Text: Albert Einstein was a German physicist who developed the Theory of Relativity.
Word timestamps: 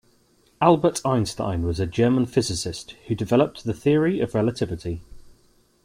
Albert 0.59 0.99
Einstein 1.05 1.61
was 1.61 1.79
a 1.79 1.85
German 1.85 2.25
physicist 2.25 2.93
who 3.05 3.13
developed 3.13 3.63
the 3.65 3.71
Theory 3.73 4.19
of 4.19 4.33
Relativity. 4.33 4.99